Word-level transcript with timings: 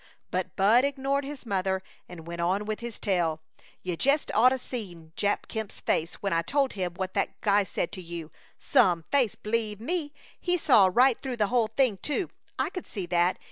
But 0.31 0.55
Bud 0.55 0.83
ignored 0.83 1.23
his 1.25 1.45
mother 1.45 1.83
and 2.09 2.25
went 2.25 2.41
on 2.41 2.65
with 2.65 2.79
his 2.79 2.97
tale. 2.97 3.39
"You 3.83 3.95
jest 3.95 4.31
oughta 4.33 4.57
seen 4.57 5.13
Jap 5.15 5.47
Kemp's 5.47 5.79
face 5.79 6.15
when 6.23 6.33
I 6.33 6.41
told 6.41 6.73
him 6.73 6.95
what 6.95 7.13
that 7.13 7.39
guy 7.41 7.63
said 7.63 7.91
to 7.91 8.01
you! 8.01 8.31
Some 8.57 9.03
face, 9.11 9.35
b'lieve 9.35 9.79
me! 9.79 10.11
He 10.39 10.57
saw 10.57 10.89
right 10.91 11.19
through 11.19 11.37
the 11.37 11.49
whole 11.53 11.67
thing, 11.67 11.97
too. 11.97 12.31
I 12.57 12.71
could 12.71 12.87
see 12.87 13.05
that! 13.05 13.37